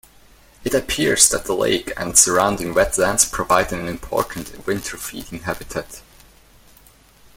It 0.63 0.73
appears 0.73 1.29
that 1.29 1.45
the 1.45 1.53
lake 1.53 1.93
and 1.95 2.17
surrounding 2.17 2.73
wetlands 2.73 3.31
provide 3.31 3.71
an 3.71 3.87
important 3.87 4.65
winter 4.65 4.97
feeding 4.97 5.41
habitat. 5.41 6.01